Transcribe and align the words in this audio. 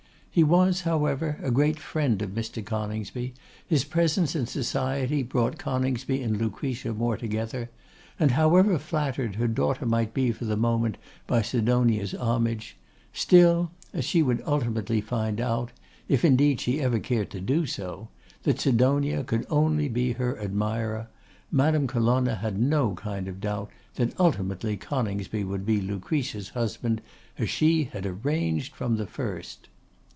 He 0.33 0.45
was, 0.45 0.83
however, 0.83 1.37
a 1.43 1.51
great 1.51 1.77
friend 1.77 2.21
of 2.21 2.29
Mr. 2.29 2.63
Coningsby, 2.65 3.33
his 3.67 3.83
presence 3.83 4.33
and 4.33 4.47
society 4.47 5.23
brought 5.23 5.57
Coningsby 5.57 6.23
and 6.23 6.37
Lucretia 6.37 6.93
more 6.93 7.17
together; 7.17 7.69
and 8.17 8.31
however 8.31 8.79
flattered 8.79 9.35
her 9.35 9.49
daughter 9.49 9.85
might 9.85 10.13
be 10.13 10.31
for 10.31 10.45
the 10.45 10.55
moment 10.55 10.95
by 11.27 11.41
Sidonia's 11.41 12.13
homage, 12.13 12.77
still, 13.11 13.71
as 13.93 14.05
she 14.05 14.23
would 14.23 14.41
ultimately 14.45 15.01
find 15.01 15.41
out, 15.41 15.73
if 16.07 16.23
indeed 16.23 16.61
she 16.61 16.79
ever 16.79 16.99
cared 16.99 17.33
so 17.33 17.39
to 17.39 17.41
do, 17.41 18.07
that 18.43 18.61
Sidonia 18.61 19.25
could 19.25 19.45
only 19.49 19.89
be 19.89 20.13
her 20.13 20.39
admirer, 20.39 21.09
Madame 21.51 21.87
Colonna 21.87 22.35
had 22.35 22.57
no 22.57 22.93
kind 22.95 23.27
of 23.27 23.41
doubt 23.41 23.69
that 23.95 24.17
ultimately 24.17 24.77
Coningsby 24.77 25.43
would 25.43 25.65
be 25.65 25.81
Lucretia's 25.81 26.51
husband, 26.51 27.01
as 27.37 27.49
she 27.49 27.83
had 27.83 28.05
arranged 28.05 28.73
from 28.73 28.95
the 28.95 29.05
first. 29.07 29.67